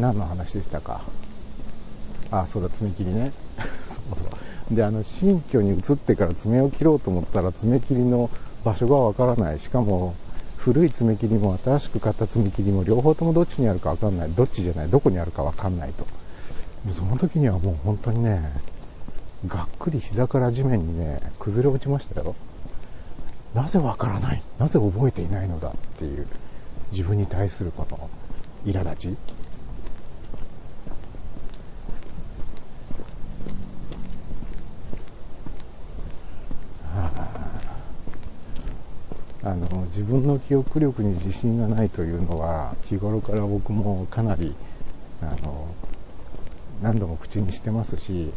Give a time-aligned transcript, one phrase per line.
[0.00, 1.02] 何の話でしたか？
[2.30, 3.32] あそうだ爪切りね。
[3.88, 4.24] そうそ
[4.72, 8.30] うであの新居に移ってから爪を切ろうと思ったら爪切りの
[8.64, 9.60] 場所がわからない。
[9.60, 10.14] しかも
[10.56, 14.30] 古い爪切りも新しく買った爪切りも両方ともどっちにあるかわかんない。
[14.30, 14.88] どっちじゃない？
[14.88, 16.06] どこにあるかわかんないと。
[16.92, 18.40] その時にはもう本当にね
[19.46, 22.34] がっくり膝から地面にね崩れ落ちましたよ。
[23.54, 24.42] なぜわからない？
[24.58, 25.68] なぜ覚えていないのだ？
[25.68, 26.26] っていう
[26.90, 28.10] 自分に対するこの
[28.64, 29.16] 苛立ち。
[39.54, 44.52] あの自分の記憶力に自信がないというのは日頃から僕もかなり
[45.22, 45.68] あの
[46.82, 48.32] 何度も口にしてますし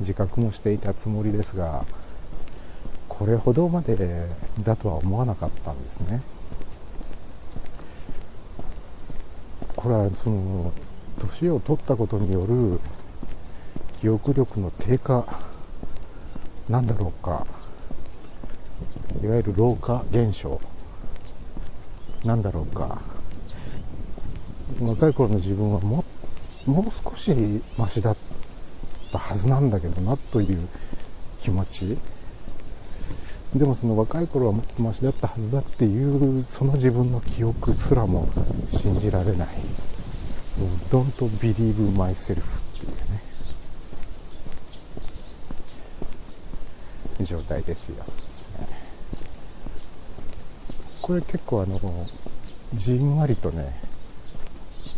[0.00, 1.86] 自覚もしていたつもりですが
[3.08, 4.28] これほどまで
[4.62, 6.20] だとは思わなかったんですね。
[9.74, 10.72] これはその
[11.18, 12.78] 年を取ったことによる
[14.00, 15.24] 記憶力の低下
[16.68, 17.46] なんだろうか。
[19.22, 20.60] いわゆる老化現象。
[22.24, 23.00] なんだろうか。
[24.80, 26.04] 若い頃の自分はも
[26.66, 28.16] もう少しマシだっ
[29.12, 30.68] たはずなんだけどなという
[31.40, 31.96] 気持ち。
[33.54, 38.28] でもその若い頃はもっとマシだったはずだっていうその自分の記憶すらも
[38.70, 39.48] 信じられない。
[40.58, 41.04] う Don't
[41.38, 42.42] believe myself っ
[42.80, 42.88] ていう
[47.22, 47.24] ね。
[47.24, 48.04] 状態ですよ。
[51.06, 51.80] これ結構あの
[52.74, 53.72] じんわりとね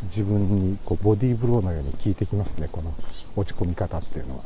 [0.04, 2.94] 自分にこうボディーブローのように効いてきますねこの
[3.36, 4.44] 落ち込み方っていうのは。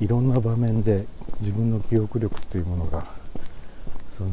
[0.00, 1.06] いろんな場面で
[1.38, 3.06] 自分の記憶力というものが
[4.18, 4.30] その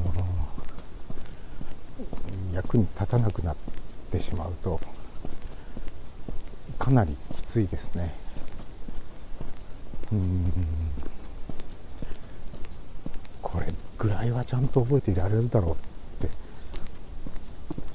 [2.56, 3.56] 役に立たなくなっ
[4.12, 4.80] てしまうと
[6.89, 8.11] かなりきついですね。
[10.11, 10.52] うん
[13.44, 13.67] これ
[14.00, 15.77] ぐらいはちゃんと覚えていられるだろ
[16.22, 16.33] うって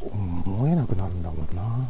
[0.01, 1.89] 思えなくなるんだもんな。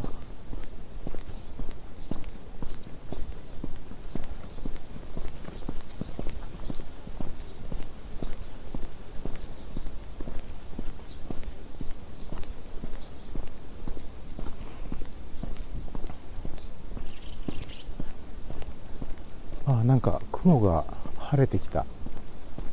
[19.67, 20.85] あなんか雲が
[21.17, 21.87] 晴れてきた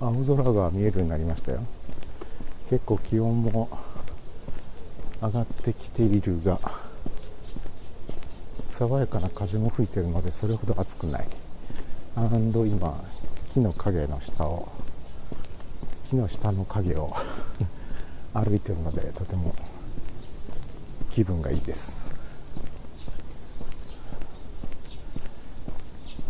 [0.02, 1.60] 青空が見えるようになりましたよ。
[2.72, 3.70] 結構気温も
[5.22, 6.60] 上がってきているが
[8.70, 11.28] 爽やかな風も吹いているのでそれほど暑くない。
[12.16, 13.00] アンド今
[13.54, 14.70] 木の影の下を
[16.10, 17.14] 木の下の影を
[18.34, 19.54] 歩いているのでとても
[21.12, 21.96] 気分がいいです。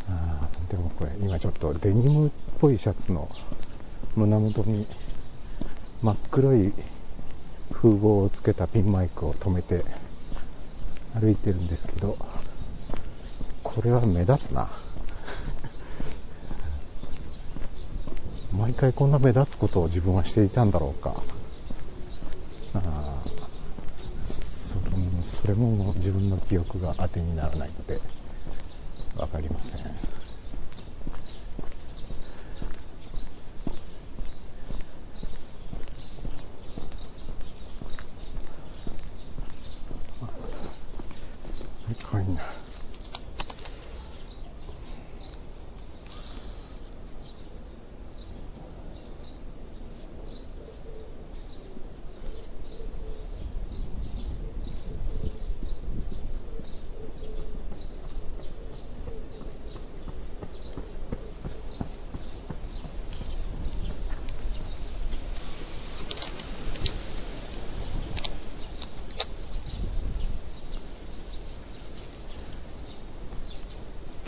[0.10, 3.30] あでもこれ今ちょっとデニムっぽいシャツの
[4.16, 4.86] 胸元に
[6.02, 6.74] 真っ黒い
[7.72, 9.86] 風貌をつけたピンマイクを止めて
[11.14, 12.18] 歩いてるんですけど
[13.64, 14.70] これは目立つな。
[18.52, 21.24] 毎回こんな目立つことを自分はしていたんだろうか。
[22.74, 23.24] あ
[24.26, 28.02] それもそれも自分の記憶が当てにならないので
[29.16, 29.82] 分かりません
[42.12, 42.42] かいな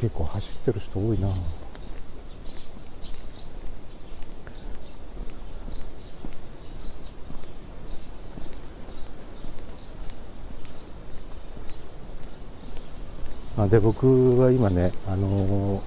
[0.04, 1.30] 結構走ってる人多いな。
[13.56, 15.82] あで僕は今ね、あのー、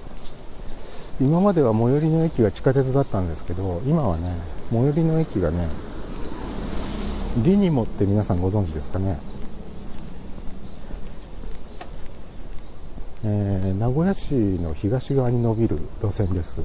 [1.21, 4.33] 今までは最寄りの駅が地下鉄だったんですけど今はね
[4.71, 5.67] 最寄りの駅がね
[7.43, 9.19] リニモって皆さんご存知ですかね？
[13.23, 16.61] えー、名古屋市の東側に伸びる路線です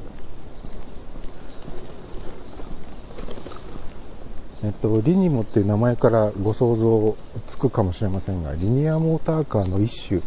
[4.64, 7.16] えっと、リニモっていう名前からご想像
[7.48, 10.20] つくかもしれませんが、リニアモーターカーの一種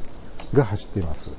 [0.53, 1.29] が走っています。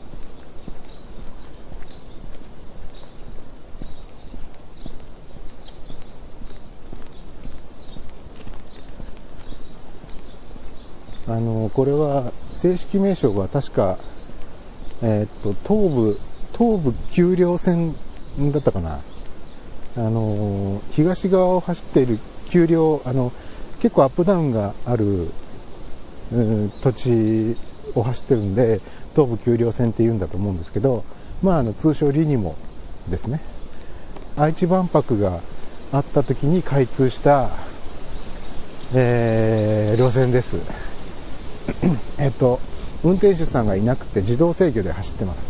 [11.29, 13.99] あの、これは正式名称が確か、
[15.03, 16.19] えっと、東部、
[16.57, 17.95] 東部丘陵線
[18.53, 19.01] だったかな。
[19.97, 23.33] あの、東側を走っている丘陵、あの、
[23.81, 25.29] 結構アップダウンがある、
[26.33, 27.57] うん、土地
[27.95, 28.81] を走ってるんで、
[29.15, 31.05] 東部丘陵線って言うんだと思うんですけど、
[31.43, 32.57] まあ、あの、通称リニモ
[33.11, 33.41] ですね。
[34.37, 35.41] 愛知万博が
[35.93, 37.51] あった時に開通した、
[38.95, 40.57] えー、路線です。
[42.19, 42.61] えっと、
[43.05, 45.49] 運転手さんがいなくて自動制御で走ってます。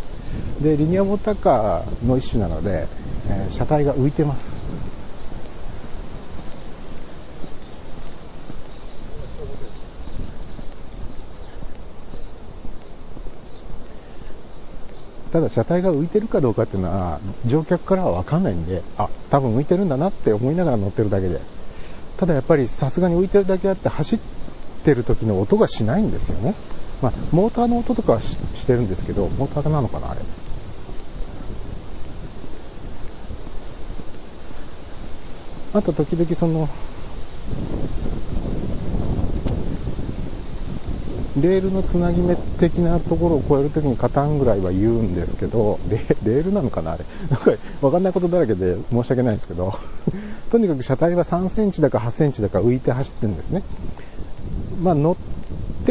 [0.60, 2.87] で、リニアモーターカーの一種なので、
[3.28, 4.56] えー、車体が浮いてます。
[15.37, 21.40] ただ車体が浮いてるかどうかっていうのは乗客からは分かんないんであ多分浮いてるんだなって思いながら乗ってるだけで
[22.16, 24.19] ただやっぱりさすがに浮いてるだけあって走っ
[24.84, 26.54] てる時の音がしないんですよね、
[27.02, 30.20] まあ、モーターの音とかはしてるんですけどモーターなのかなあれ
[35.75, 36.69] あと時々その
[41.43, 47.04] レールのつなぎ目的なところを超えるときにカタンぐらいは言うんですけどレ、レールなのかなあれ。
[47.31, 47.52] なんか
[47.82, 49.75] わかんないことだらけで申し訳ないんですけど、
[50.50, 53.62] とにかく車体は3センチだか8センチだか浮いて走ってるんですね。
[54.82, 55.16] まあ乗っ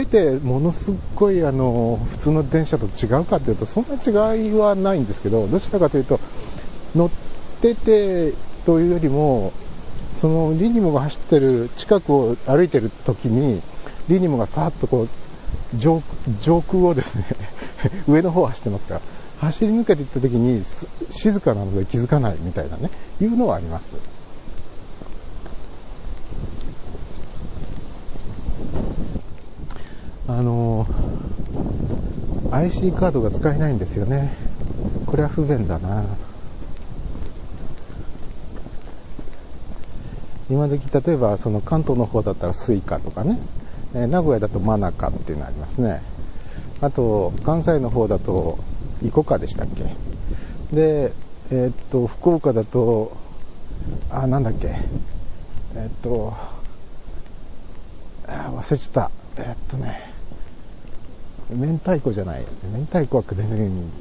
[0.06, 6.20] ててものすごいあの普通の電車と違うかというとそんな違いはないんですけど、どちらかというと
[6.96, 7.10] 乗っ
[7.62, 8.34] てて
[8.66, 9.52] というよりも
[10.16, 13.62] そのリニモが走ってる近くを歩いてる時に
[14.08, 16.02] リニモがパーッとこう上
[16.42, 17.26] 上空をですね
[18.08, 19.02] 上の方を走ってますから
[19.40, 20.64] 走り抜けていった時に
[21.12, 22.90] 静かなので気づかないみたいなね
[23.22, 23.94] いうのはあります
[30.28, 30.88] あの
[32.66, 34.34] IC カードが使えないんですよね。
[35.06, 36.04] これは不便だな。
[40.50, 43.40] 今時例えばその関東の方だったら Suica とかね。
[43.96, 46.02] え名古屋だと真中っていうのありますね。
[46.82, 48.60] あと、関西の方だと、
[49.02, 50.76] イコカでしたっけ。
[50.76, 51.14] で、
[51.50, 53.16] えー、っと、福岡だと、
[54.10, 54.76] あ、なんだっけ。
[55.76, 56.34] えー、っと、
[58.28, 59.12] あ忘れちゃった。
[59.38, 60.15] えー、っとね、
[61.50, 62.46] 明太子じゃない。
[62.74, 63.92] 明太子は全然、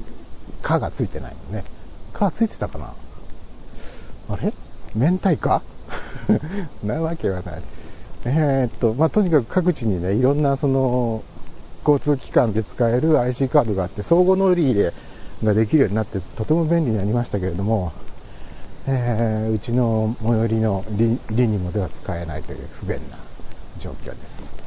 [0.63, 1.65] かがついてないのね。
[2.13, 2.95] かついてたかな？
[4.31, 4.53] あれ？
[4.95, 5.63] 明太か
[6.83, 7.63] なわけはない。
[8.25, 11.23] えー、っと、まあ、とにかく各地にね、いろんなその、
[11.87, 14.93] 交通機関で使える IC カードがあって、相互乗り入れ
[15.43, 17.93] ができるようになって、とても便利になりましたけれども、
[18.87, 23.19] えー、うちの最寄りのリリニモでは使えないという不便な
[23.79, 24.64] 状況です。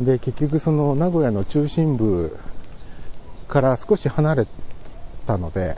[0.00, 2.36] で、結局その名古屋の中心部
[3.48, 4.46] から少し離れ
[5.26, 5.76] たので、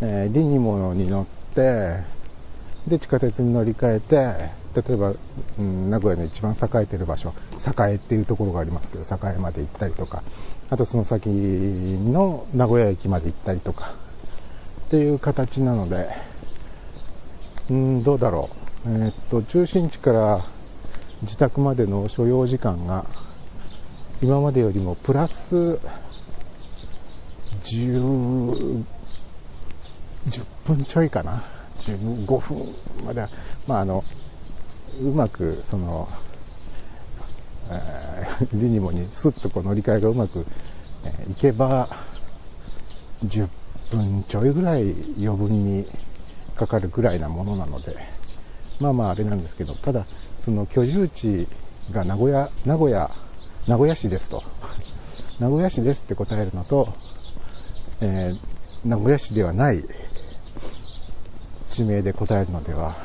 [0.00, 2.00] えー、リニモに乗って、
[2.86, 5.14] で、地下鉄に乗り換えて、例えば、
[5.58, 10.22] うん、名古屋の一番栄えてる場所、栄っていうところがありますけど、栄まで行ったりとか、
[10.70, 13.92] あとその先の名古屋駅まで行ったりとか、
[14.86, 16.08] っていう形なので、
[17.70, 18.48] うん、どうだろ
[18.86, 18.88] う。
[18.88, 20.44] えー、っと、中心地から
[21.22, 23.06] 自宅までの所要時間が、
[24.20, 25.78] 今までよりもプラス
[27.64, 28.84] 10、
[30.26, 31.44] 10分ちょいかな。
[31.82, 32.74] 15分
[33.04, 33.28] までは、
[33.66, 34.04] まあ、あの、
[35.00, 36.08] うまく、その、
[37.70, 40.46] えー、リニモにスッとこう乗り換えがうまく、
[41.04, 41.88] えー、いけば、
[43.24, 43.48] 10
[43.90, 45.86] 分ちょいぐらい余分に
[46.56, 47.96] かかるぐらいなものなので、
[48.82, 50.06] まあまああれなんですけど、ただ、
[50.40, 51.46] その居住地
[51.92, 53.10] が名古屋、名古屋、
[53.68, 54.42] 名古屋市ですと。
[55.38, 56.92] 名古屋市ですって答えるのと、
[58.00, 59.84] えー、名古屋市ではない
[61.70, 62.96] 地名で答えるのでは、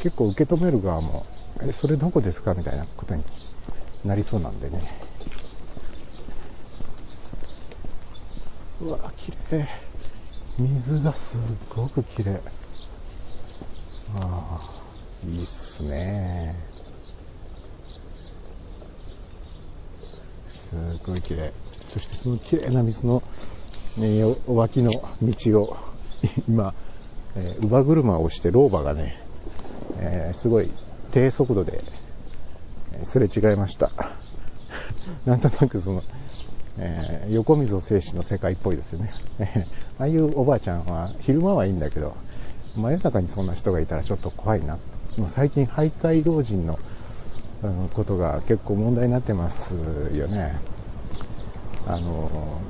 [0.00, 1.26] 結構受け止める側も、
[1.60, 3.22] え、それどこですかみたいなことに
[4.06, 4.90] なりそうなんでね。
[8.80, 9.68] うわ、綺麗。
[10.58, 12.40] 水がすっごく綺麗。
[14.16, 14.83] ああ、
[15.26, 16.54] いいっすね。
[20.48, 21.52] すごい綺麗。
[21.86, 23.22] そしてその綺麗な水の、
[23.96, 24.90] ね、脇の
[25.22, 25.76] 道を
[26.48, 26.74] 今、
[27.36, 29.20] えー、乳母車をして老婆がね、
[29.98, 30.70] えー、すごい
[31.12, 31.82] 低速度で
[33.04, 33.92] すれ違いました。
[35.24, 36.02] なんとなくその、
[36.78, 39.10] えー、横溝静止の世界っぽいですよね。
[39.98, 42.14] ああいうおばあちゃんは昼間はいいんだけど、
[42.76, 44.78] 真夜中にそんな人がいたらちょっと怖いな。
[45.16, 46.78] もう最近徘徊老人の、
[47.94, 49.72] ことが結構問題になってます
[50.12, 50.58] よね。
[51.86, 52.60] あの、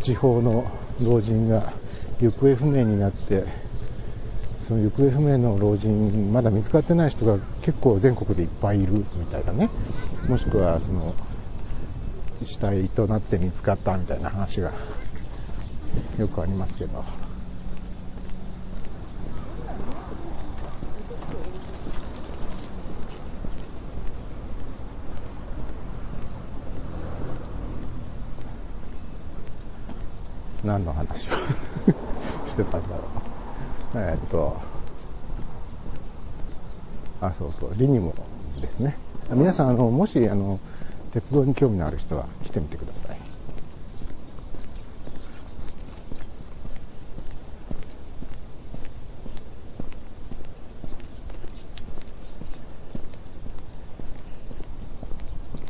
[0.00, 0.66] 地方の
[1.00, 1.72] 老人が
[2.20, 3.44] 行方不明になって、
[4.60, 9.70] その行方不明の老人、まだ見つかってない人が結構全国でいっぱいいるみたいなね。
[10.28, 11.14] もしくは、その、
[12.44, 14.72] 死体となって見つかったみたいな話が
[16.18, 17.23] よくありますけど。
[30.64, 31.30] 何の話を
[32.48, 33.96] してたんだろう。
[33.96, 34.56] えー、っと、
[37.20, 38.14] あ、そうそう、リニモ
[38.60, 38.96] ですね。
[39.30, 40.58] 皆さん、あの、もし、あの、
[41.12, 43.16] 鉄道に興味のある人は来てみてください。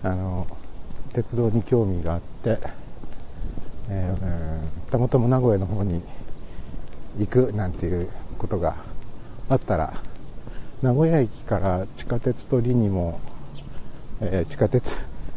[0.02, 0.46] あの
[1.14, 2.58] 鉄道に興味があって、
[4.94, 6.00] たまたま名古屋の方に
[7.18, 8.08] 行くなんていう
[8.38, 8.76] ことが
[9.48, 9.92] あったら
[10.82, 13.18] 名古屋駅から地下鉄とリニモ、
[14.20, 14.88] えー、地下鉄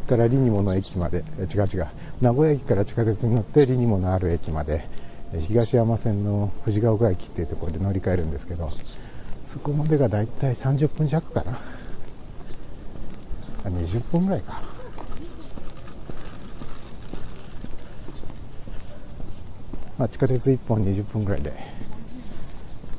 [0.08, 1.88] からリニモの駅まで、違う違う、
[2.20, 4.86] 名古屋駅から地下鉄に乗ってリニモのある駅まで、
[5.48, 8.70] 東山線の藤ヶ丘駅っていうところで乗り換えるんですけど、
[9.52, 11.58] そこまでがだいたい30分弱かな。
[13.64, 14.77] 20分ぐらいか。
[19.98, 21.52] まあ、地下鉄1本20分ぐらいで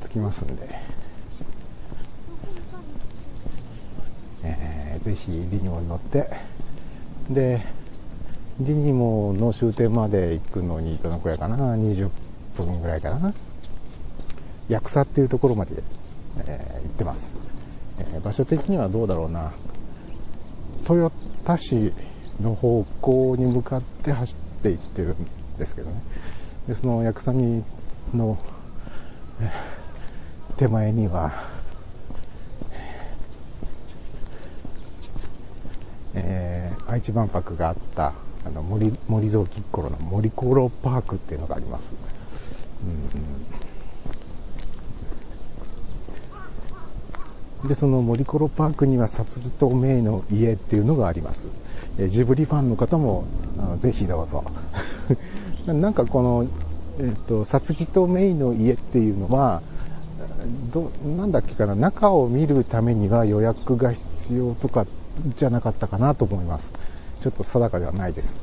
[0.02, 0.68] 着きますんで、
[4.42, 6.30] えー、ぜひリニモに乗って、
[7.30, 7.62] で、
[8.60, 12.10] リニモの終点まで行くのにどのくらいかな、20
[12.56, 13.32] 分ぐらいかな？
[14.68, 15.82] 八草っていうところまで、
[16.46, 17.32] えー、行ってます、
[17.98, 19.52] えー、場所的にはどうだろうな？
[20.88, 21.10] 豊
[21.44, 21.94] 田市
[22.42, 25.26] の方向に向かって走っていってるん
[25.58, 26.02] ですけどね。
[26.70, 27.64] で、その八草に
[28.14, 28.38] の、
[30.56, 31.32] 手前には、
[36.14, 38.12] えー、愛知万博があった
[38.46, 41.90] あの森森蔵キッコロの森コロパークっていうのがあります。
[47.62, 51.46] うん、で、その森コロパークにはさつきとメイの家っていうのがあります。
[51.98, 53.24] え、ジブリファンの方も
[53.80, 54.44] ぜひどうぞ。
[55.66, 56.46] なんかこの、
[57.00, 59.62] えっ、ー、と、さつきとメイの家っていうのは、
[60.72, 64.86] どなんだっけかな、中を見るためには予約が必要とか
[65.36, 66.72] じゃなかったかなと思います。
[67.22, 68.36] ちょっと定かではないです。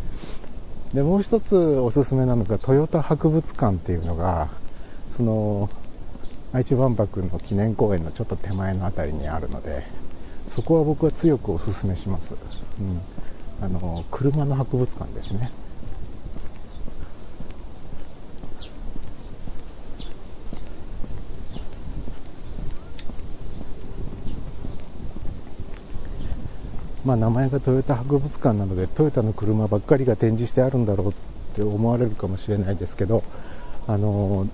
[0.92, 4.48] で、もう一つおすすめなのが、トヨタ博物館っていうのが、
[5.16, 5.70] その、
[6.52, 9.84] 愛知万博の記念公園のちょっと手前の辺りにあるので、
[10.48, 12.34] そこは僕は強くおすすめします。
[12.80, 13.00] うん。
[13.64, 15.50] あの、車の博物館ですね。
[27.04, 31.12] まあ、名前がトヨタ博物館なのでトヨタの車ばっかりが展示してあるんだろうっ
[31.54, 33.22] て思われるかもしれないですけど
[33.86, 34.46] あの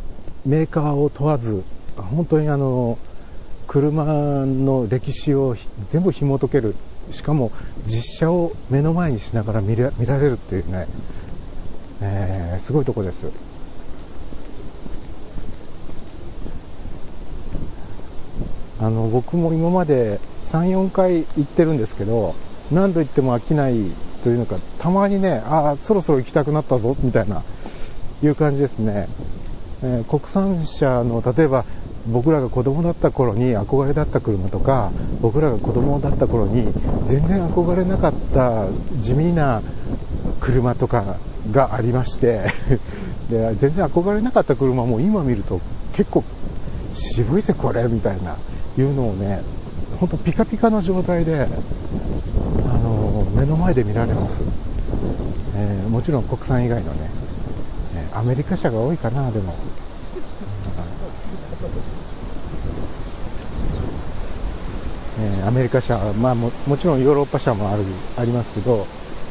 [0.44, 1.64] メーカーを問わず
[1.96, 2.98] 本当にあの
[3.66, 4.04] 車
[4.46, 5.56] の歴史を
[5.88, 6.76] 全部紐解ける
[7.10, 7.50] しかも
[7.86, 10.86] 実写を目の前にしながら見られるっていうね、
[12.00, 13.30] えー、すごいとこです。
[18.78, 22.34] あの僕も今まで3、4回行ってるんですけど、
[22.70, 23.74] 何度行っても飽きない
[24.22, 27.42] というのか、たまにね、ああ、そろそろ行きたくなったぞ、みたいな、
[28.22, 29.08] いう感じですね。
[29.82, 31.64] えー、国産車の、例えば、
[32.08, 36.72] 僕らが子供だった頃に憧れだった車とか、僕らが子供だった頃に
[37.04, 38.68] 全然憧れなかった
[39.00, 39.62] 地味な
[40.40, 41.16] 車とか
[41.50, 42.44] がありまして
[43.28, 45.60] で、全然憧れなかった車も今見ると
[45.94, 46.22] 結構
[46.92, 48.36] 渋いぜこれみたいな、
[48.78, 49.42] いうのをね、
[49.98, 51.46] 本当ピカピカの状態で、あ
[52.78, 54.42] の目の前で見られます、
[55.54, 57.10] えー、もちろん国産以外のね、
[57.94, 59.54] えアメリカ車が多いかなでも、
[65.20, 67.84] えー、アメリカ車、まあも、もちろんヨーロッパ車もある
[68.18, 68.86] ありますけど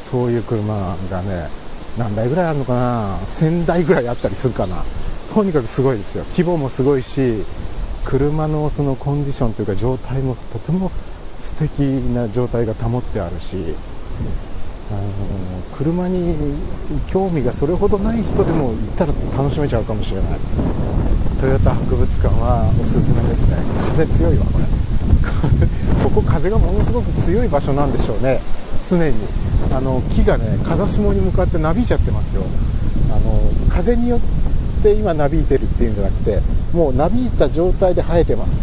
[0.10, 1.50] そういう車がね、
[1.98, 4.84] 何台ぐらいあるのかな、1000台ぐらいあったりするかな。
[5.34, 6.24] とにかくすごいですよ。
[6.32, 7.44] 規模もすごいし、
[8.06, 10.92] 車のそのコンディションというか状態もとても
[11.40, 13.76] 素敵な状態が保ってあるし、
[14.92, 16.36] あの車に
[17.08, 20.40] 興味がそれほどない人でも行ったら楽しめちゃうかもしれない。
[21.42, 23.58] トヨタ博物館はおすすめですね。
[23.90, 24.66] 風強いわこれ。
[26.04, 28.40] ここ風がものすごく強い場所なんでしょうね。
[28.90, 29.16] 常に。
[29.72, 32.44] あの木がね風下に向かってなびいちゃってますよ。
[33.12, 34.20] あの風によっ
[34.84, 36.42] て今なびいてるっていうんじゃなくて
[36.76, 38.62] もうなびいた状態で生えてます。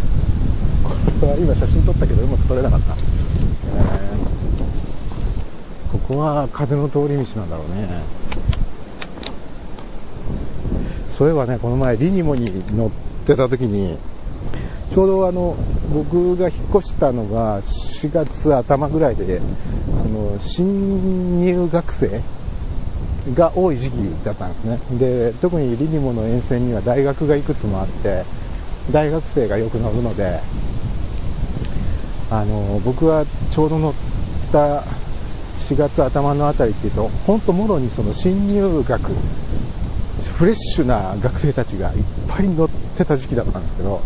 [1.19, 4.13] これは今写真撮ったけどうまく撮れなかった、えー
[5.93, 8.03] ここは風の通り道なんだろうね。
[11.11, 12.91] そういえばねこの前リニモに乗っ
[13.27, 13.99] てた時に
[14.91, 15.57] ちょうどあの
[15.95, 22.21] 僕が引っ越したのが4月頭ぐらいであの新入学生
[23.35, 24.79] が多い時期だったんですね。
[24.99, 28.25] で特にリニモの沿線には大学がいくつもあって
[28.91, 30.41] 大学生がよく乗るので
[32.31, 33.95] あの僕はちょうど乗っ
[34.51, 34.85] た
[35.63, 44.03] 4月頭のあたりっていうと、本当もろにその新入学、フレッシュな学生たちがいっぱい乗ってた時期だったんですけど、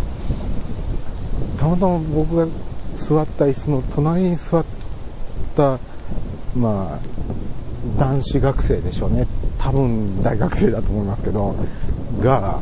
[1.58, 2.46] たまたま僕が
[2.94, 4.64] 座った椅子の隣に座っ
[5.56, 5.78] た、
[6.54, 7.00] まあ、
[7.98, 9.26] 男子学生でしょうね。
[9.58, 11.54] 多分大学生だと思いますけど、
[12.22, 12.60] が、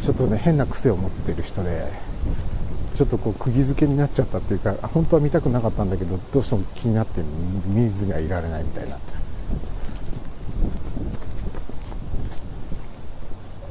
[0.00, 1.92] ちょっとね、変な癖を持ってる人で、
[2.98, 7.22] ちょっとこう釘付けになっちゃったっていうか本当は見たくなかったんだけどどうしても気になって
[7.66, 8.98] 見ずにはいられないみたいな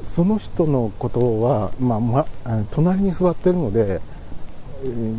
[0.02, 2.26] その人のことは、まあま、
[2.70, 4.00] 隣に座ってるので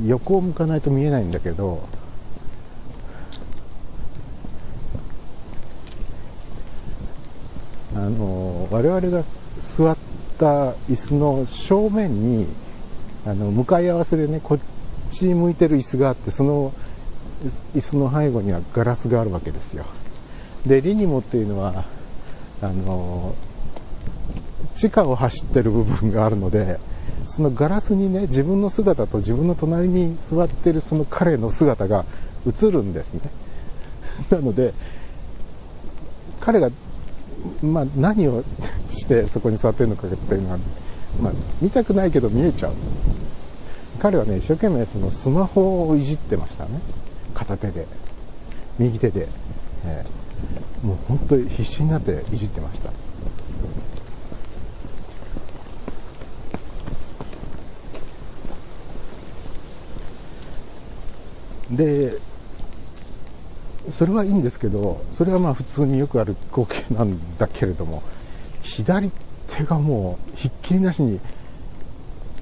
[0.07, 1.88] 横を向かないと見えないんだけど
[7.93, 9.23] あの我々が
[9.60, 9.97] 座っ
[10.38, 12.47] た椅子の正面に
[13.25, 14.60] あの向かい合わせでねこっ
[15.12, 16.71] ち向いてる椅子があってその
[17.75, 19.86] 椅子の背後にはガラスがあるわけですよ。
[20.65, 21.86] でリニモっていうのは
[22.62, 23.34] あの
[24.75, 26.79] 地下を走ってる部分があるので
[27.25, 32.05] そのガラスにね自分の姿と自分の隣に座ってるその彼の姿が
[32.45, 33.21] 映るんですね。
[34.29, 34.73] なので
[36.39, 36.69] 彼が、
[37.62, 38.43] まあ、何を
[38.89, 40.60] してそこに座ってるのかっていうのは
[41.21, 42.73] まあ、見たくないけど見えちゃう。
[43.99, 46.80] 彼はね、一生懸命そのスマホをいじってましたね。
[47.34, 47.88] 片手で。
[48.78, 49.28] 右手で。
[49.86, 52.91] えー、もう本当に必死になっていじってました。
[61.71, 62.17] で、
[63.91, 68.04] それはいいんですけど、それはまあ普通によくある光景なんだけれども、
[68.62, 69.12] 左
[69.47, 71.19] 手がもうひっきりなしに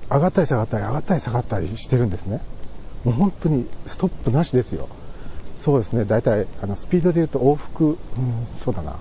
[0.09, 2.41] 上がったり下がったり上がったり下がったりしてるんですね。
[3.03, 4.89] もう本当にストップなしですよ。
[5.57, 6.05] そうですね。
[6.05, 7.97] 大体あのスピードで言うと往復、うん、
[8.63, 8.95] そうだな。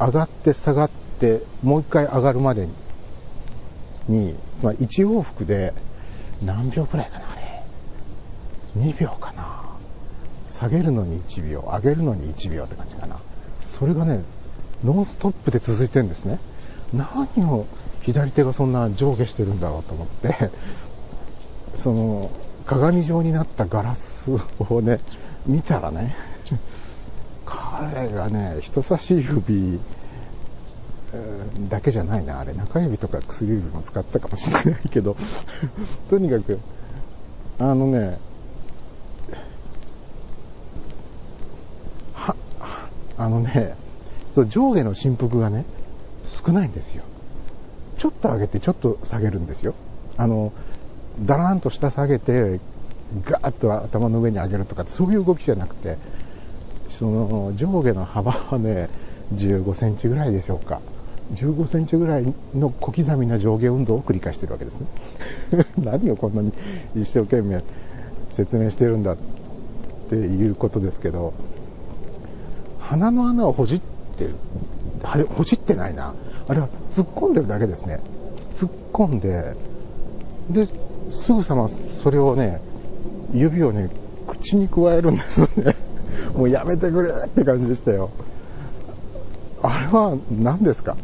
[0.00, 2.68] 上がって下がってもう一回上がるまで
[4.08, 5.74] に、まあ、1往復で
[6.42, 7.62] 何秒くらいかなあれ。
[8.76, 9.57] 2秒かな。
[10.58, 13.20] 下げるのに1秒上げるのに1秒って感じかな。
[13.60, 14.22] それがね
[14.84, 16.38] ノンストップで続いてるんですね。
[16.92, 17.66] 何を
[18.00, 20.50] 左手がそんな上下してるんだろうと思って
[21.76, 22.30] その
[22.66, 25.00] 鏡状になったガラスをね
[25.46, 26.16] 見たらね
[27.44, 29.78] 彼がね人差し指
[31.68, 32.40] だけじゃないな。
[32.40, 35.16] あれ中指とか薬指も使ってたかもしれないけど
[36.08, 36.58] とにかく
[37.58, 38.18] あのね
[43.18, 43.74] あのね
[44.30, 45.64] そう上下の振幅がね
[46.28, 47.04] 少ないんですよ。
[47.98, 49.74] ちょっと上げてちょっと下げるんですよ。
[50.16, 50.52] あの、
[51.20, 52.60] だらんと下下げて、
[53.24, 55.96] ガーッと頭の上に上げるとか、そういう動きじゃなくて、
[56.88, 58.88] その上下の幅はね、
[59.34, 60.80] 15センチぐらいでしょうか。
[61.34, 64.86] 15センチぐらいの小刻みな上下運動を繰り返してるわけですね。
[65.76, 66.52] 何をこんなに
[66.94, 67.62] 一生懸命
[68.30, 69.16] 説明してるんだっ
[70.08, 71.34] ていうことですけど、
[72.88, 73.80] 鼻の穴をほじっ
[74.16, 74.34] てる。
[75.28, 76.14] ほじってないな。
[76.48, 78.00] あれは突っ込んでるだけですね。
[78.54, 79.54] 突っ込んで、
[80.50, 80.66] で、
[81.10, 82.62] すぐさまそれをね、
[83.34, 83.90] 指をね、
[84.26, 85.74] 口に加えるんですね。
[86.34, 88.08] もうやめてくれって感じでしたよ。
[89.62, 90.96] あれは何ですか？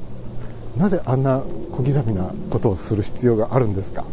[0.79, 1.43] なぜあんな
[1.73, 4.05] 小刻みなことをする必要があるんですか？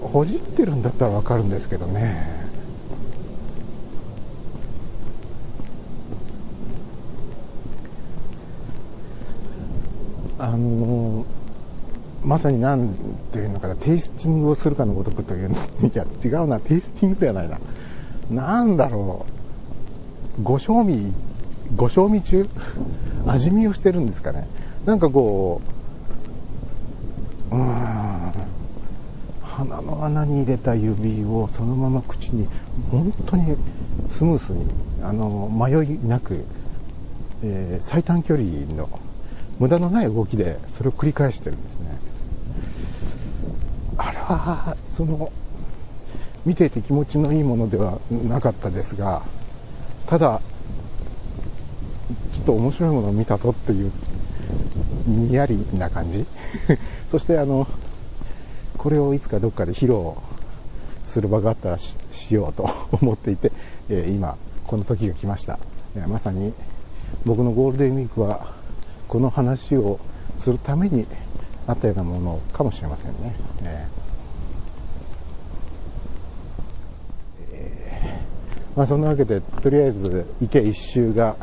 [0.00, 2.37] ほじってるんだったらわかるんですけどね。
[10.38, 11.26] あの
[12.24, 12.94] まさになん
[13.32, 17.58] ていうのかな、テイスティングをするかのごとくというの、いや、違うな、テイスティングではないな。
[18.30, 19.26] なんだろ
[20.38, 21.12] う、ご賞味、
[21.76, 22.48] ご賞味中？
[23.26, 24.48] 味見をしてるんですかね。
[24.86, 25.60] なんかこ
[27.50, 28.32] う、うーん、
[29.42, 32.46] 鼻の穴に入れた指をそのまま口に、
[32.90, 33.56] 本当に
[34.08, 34.66] スムースに、
[35.02, 36.44] あの、迷いなく、
[37.42, 38.88] えー、最短距離の
[39.58, 41.98] 無駄のない動きでそれを繰り返してるんですね。
[43.96, 45.32] あれは、その、
[46.46, 49.22] 見ていて気持ちのいいものではなかったですが、
[50.06, 50.40] ただ、
[52.32, 53.92] ちょっと面白いものを見たぞっていう、
[55.06, 56.24] にやりな感じ。
[57.10, 57.66] そしてあの、
[58.78, 60.12] これをいつかどっかで披露
[61.04, 61.96] する場があったらし
[62.30, 62.70] ようと
[63.02, 63.50] 思っていて、
[63.88, 64.36] えー、今、
[64.68, 65.58] この時が来ました。
[65.96, 66.52] えまさに
[67.24, 68.57] 僕のゴールデンウィークは
[69.08, 69.98] この話を
[70.38, 71.06] するために
[71.66, 73.34] あったようなものかもしれませんね。
[73.64, 81.36] えー、まあ、そんなわけで、とりあえず池一周が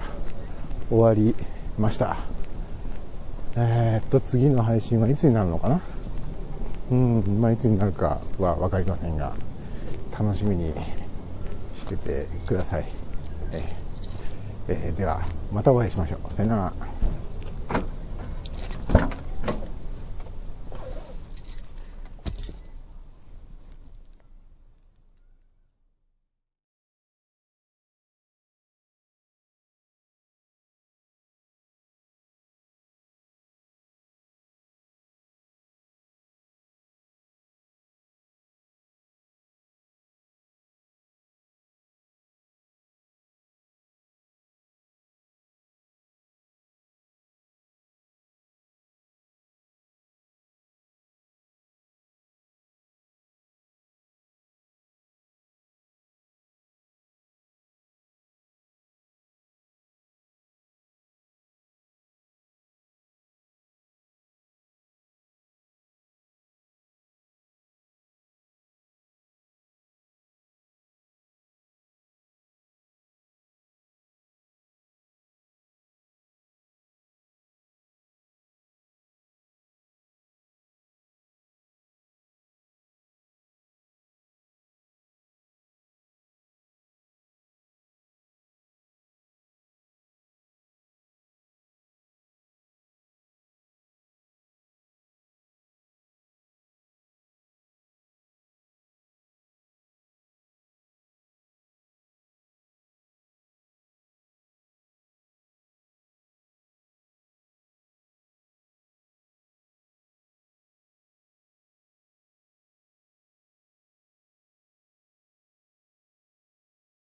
[0.89, 1.35] 終わり
[1.77, 2.17] ました。
[3.55, 5.81] えー、っと、次の配信はいつになるのかな？
[6.91, 9.35] うん、まあ、いつになるかは分かりませんが、
[10.11, 10.73] 楽しみに
[11.75, 12.85] しててください。
[13.51, 13.61] えー
[14.67, 15.21] えー、では、
[15.53, 16.33] またお会いしましょう。
[16.33, 16.73] さよなら。